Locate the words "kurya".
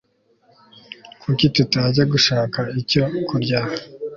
3.27-3.59